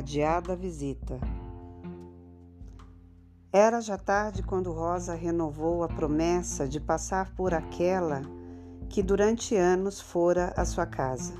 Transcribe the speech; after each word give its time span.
adiada 0.00 0.56
visita. 0.56 1.20
Era 3.52 3.82
já 3.82 3.98
tarde 3.98 4.42
quando 4.42 4.72
Rosa 4.72 5.14
renovou 5.14 5.82
a 5.82 5.88
promessa 5.88 6.66
de 6.66 6.80
passar 6.80 7.34
por 7.34 7.52
aquela 7.52 8.22
que 8.88 9.02
durante 9.02 9.54
anos 9.54 10.00
fora 10.00 10.54
a 10.56 10.64
sua 10.64 10.86
casa. 10.86 11.34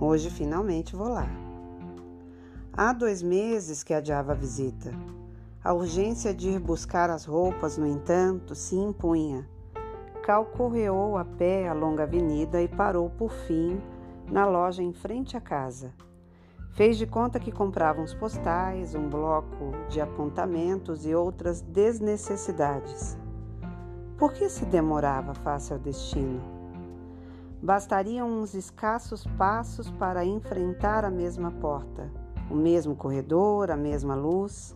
Hoje 0.00 0.30
finalmente 0.30 0.94
vou 0.94 1.08
lá. 1.08 1.26
Há 2.72 2.92
dois 2.92 3.20
meses 3.20 3.82
que 3.82 3.92
adiava 3.92 4.30
a 4.30 4.36
visita. 4.36 4.92
A 5.62 5.74
urgência 5.74 6.32
de 6.32 6.50
ir 6.50 6.60
buscar 6.60 7.10
as 7.10 7.24
roupas, 7.24 7.76
no 7.76 7.86
entanto, 7.86 8.54
se 8.54 8.76
impunha. 8.76 9.46
Calcorreou 10.22 11.18
a 11.18 11.24
pé 11.24 11.68
a 11.68 11.72
longa 11.72 12.04
avenida 12.04 12.62
e 12.62 12.68
parou 12.68 13.10
por 13.10 13.32
fim 13.32 13.80
na 14.30 14.46
loja 14.46 14.84
em 14.84 14.92
frente 14.92 15.36
à 15.36 15.40
casa. 15.40 15.92
Fez 16.72 16.96
de 16.96 17.06
conta 17.06 17.40
que 17.40 17.50
comprava 17.50 18.00
uns 18.00 18.14
postais, 18.14 18.94
um 18.94 19.08
bloco 19.08 19.72
de 19.88 20.00
apontamentos 20.00 21.04
e 21.04 21.14
outras 21.14 21.60
desnecessidades. 21.60 23.18
Por 24.16 24.32
que 24.32 24.48
se 24.48 24.64
demorava 24.64 25.34
face 25.34 25.72
ao 25.72 25.78
destino? 25.78 26.40
Bastariam 27.62 28.28
uns 28.28 28.54
escassos 28.54 29.26
passos 29.36 29.90
para 29.90 30.24
enfrentar 30.24 31.04
a 31.04 31.10
mesma 31.10 31.50
porta, 31.50 32.10
o 32.50 32.54
mesmo 32.54 32.94
corredor, 32.94 33.70
a 33.70 33.76
mesma 33.76 34.14
luz. 34.14 34.74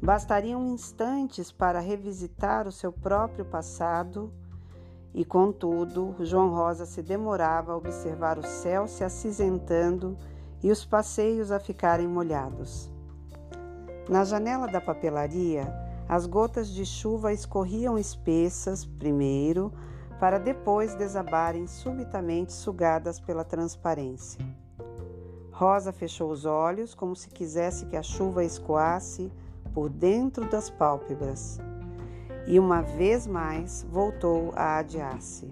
Bastariam 0.00 0.64
instantes 0.66 1.50
para 1.50 1.80
revisitar 1.80 2.66
o 2.68 2.72
seu 2.72 2.92
próprio 2.92 3.44
passado 3.44 4.32
e, 5.12 5.24
contudo, 5.24 6.14
João 6.20 6.54
Rosa 6.54 6.86
se 6.86 7.02
demorava 7.02 7.72
a 7.72 7.76
observar 7.76 8.38
o 8.38 8.46
céu 8.46 8.86
se 8.86 9.02
acinzentando 9.02 10.16
e 10.66 10.70
os 10.72 10.84
passeios 10.84 11.52
a 11.52 11.60
ficarem 11.60 12.08
molhados. 12.08 12.90
Na 14.08 14.24
janela 14.24 14.66
da 14.66 14.80
papelaria, 14.80 15.72
as 16.08 16.26
gotas 16.26 16.66
de 16.68 16.84
chuva 16.84 17.32
escorriam 17.32 17.96
espessas 17.96 18.84
primeiro, 18.84 19.72
para 20.18 20.40
depois 20.40 20.96
desabarem 20.96 21.68
subitamente 21.68 22.52
sugadas 22.52 23.20
pela 23.20 23.44
transparência. 23.44 24.44
Rosa 25.52 25.92
fechou 25.92 26.32
os 26.32 26.44
olhos 26.44 26.96
como 26.96 27.14
se 27.14 27.28
quisesse 27.28 27.86
que 27.86 27.96
a 27.96 28.02
chuva 28.02 28.42
escoasse 28.42 29.30
por 29.72 29.88
dentro 29.88 30.50
das 30.50 30.68
pálpebras. 30.68 31.60
E 32.44 32.58
uma 32.58 32.82
vez 32.82 33.24
mais 33.24 33.86
voltou 33.88 34.52
a 34.56 34.78
adiar-se. 34.78 35.48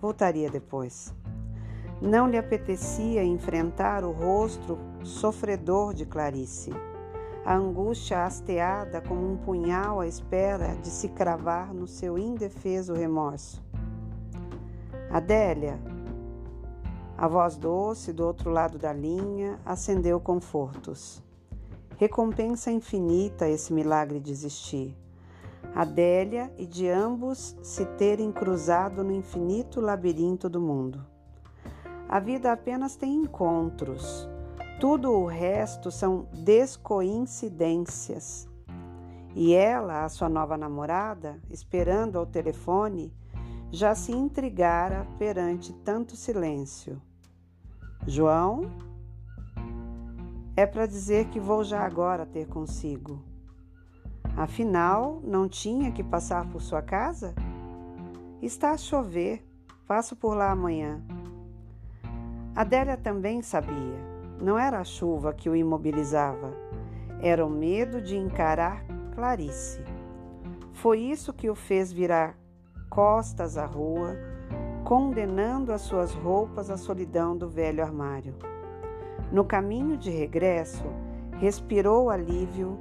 Voltaria 0.00 0.48
depois. 0.48 1.14
Não 2.00 2.28
lhe 2.28 2.38
apetecia 2.38 3.24
enfrentar 3.24 4.04
o 4.04 4.12
rosto 4.12 4.78
sofredor 5.02 5.92
de 5.92 6.06
Clarice, 6.06 6.70
a 7.44 7.56
angústia 7.56 8.24
hasteada 8.24 9.00
como 9.00 9.32
um 9.32 9.36
punhal 9.36 10.00
à 10.00 10.06
espera 10.06 10.76
de 10.76 10.90
se 10.90 11.08
cravar 11.08 11.74
no 11.74 11.88
seu 11.88 12.16
indefeso 12.16 12.94
remorso. 12.94 13.60
Adélia, 15.10 15.80
a 17.16 17.26
voz 17.26 17.56
doce 17.56 18.12
do 18.12 18.24
outro 18.24 18.48
lado 18.48 18.78
da 18.78 18.92
linha 18.92 19.58
acendeu 19.64 20.20
confortos. 20.20 21.20
Recompensa 21.96 22.70
infinita 22.70 23.48
esse 23.48 23.72
milagre 23.72 24.20
de 24.20 24.30
existir. 24.30 24.96
Adélia 25.74 26.52
e 26.56 26.64
de 26.64 26.88
ambos 26.88 27.56
se 27.60 27.84
terem 27.84 28.30
cruzado 28.30 29.02
no 29.02 29.12
infinito 29.12 29.80
labirinto 29.80 30.48
do 30.48 30.60
mundo. 30.60 31.17
A 32.08 32.20
vida 32.20 32.50
apenas 32.50 32.96
tem 32.96 33.14
encontros. 33.14 34.26
Tudo 34.80 35.12
o 35.12 35.26
resto 35.26 35.90
são 35.90 36.26
descoincidências. 36.32 38.48
E 39.34 39.52
ela, 39.52 40.06
a 40.06 40.08
sua 40.08 40.30
nova 40.30 40.56
namorada, 40.56 41.38
esperando 41.50 42.18
ao 42.18 42.24
telefone, 42.24 43.12
já 43.70 43.94
se 43.94 44.12
intrigara 44.12 45.06
perante 45.18 45.74
tanto 45.84 46.16
silêncio. 46.16 46.98
João? 48.06 48.62
É 50.56 50.64
para 50.64 50.86
dizer 50.86 51.26
que 51.26 51.38
vou 51.38 51.62
já 51.62 51.84
agora 51.84 52.24
ter 52.24 52.48
consigo. 52.48 53.22
Afinal, 54.34 55.20
não 55.22 55.46
tinha 55.46 55.92
que 55.92 56.02
passar 56.02 56.48
por 56.48 56.62
sua 56.62 56.80
casa? 56.80 57.34
Está 58.40 58.70
a 58.70 58.78
chover, 58.78 59.46
passo 59.86 60.16
por 60.16 60.34
lá 60.34 60.50
amanhã. 60.50 61.04
Adélia 62.58 62.96
também 62.96 63.40
sabia. 63.40 63.94
Não 64.42 64.58
era 64.58 64.80
a 64.80 64.84
chuva 64.84 65.32
que 65.32 65.48
o 65.48 65.54
imobilizava, 65.54 66.52
era 67.20 67.46
o 67.46 67.48
medo 67.48 68.02
de 68.02 68.16
encarar 68.16 68.84
Clarice. 69.14 69.80
Foi 70.72 70.98
isso 70.98 71.32
que 71.32 71.48
o 71.48 71.54
fez 71.54 71.92
virar 71.92 72.36
costas 72.90 73.56
à 73.56 73.64
rua, 73.64 74.16
condenando 74.82 75.72
as 75.72 75.82
suas 75.82 76.12
roupas 76.14 76.68
à 76.68 76.76
solidão 76.76 77.36
do 77.36 77.48
velho 77.48 77.80
armário. 77.80 78.34
No 79.30 79.44
caminho 79.44 79.96
de 79.96 80.10
regresso, 80.10 80.82
respirou 81.38 82.10
alívio 82.10 82.76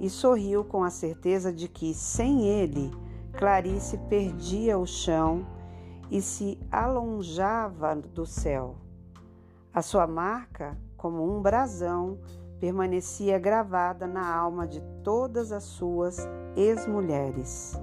e 0.00 0.10
sorriu 0.10 0.64
com 0.64 0.82
a 0.82 0.90
certeza 0.90 1.52
de 1.52 1.68
que, 1.68 1.94
sem 1.94 2.48
ele, 2.48 2.90
Clarice 3.38 3.96
perdia 4.08 4.76
o 4.76 4.84
chão 4.84 5.46
e 6.10 6.20
se 6.20 6.58
alonjava 6.68 7.94
do 7.94 8.26
céu. 8.26 8.89
A 9.72 9.82
sua 9.82 10.06
marca, 10.06 10.76
como 10.96 11.24
um 11.24 11.40
brasão, 11.40 12.18
permanecia 12.58 13.38
gravada 13.38 14.06
na 14.06 14.34
alma 14.34 14.66
de 14.66 14.82
todas 15.04 15.52
as 15.52 15.62
suas 15.62 16.28
ex-mulheres. 16.56 17.80